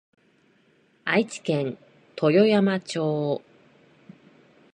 [1.05, 1.77] 愛知県
[2.19, 3.43] 豊山町